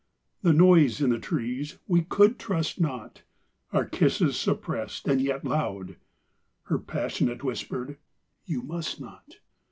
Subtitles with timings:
[0.41, 3.21] The noise in the trees we could trust not,
[3.71, 5.95] Our kisses suppressed and yet loud;
[6.63, 7.99] Her passionate whisper:
[8.47, 9.35] "You must not!"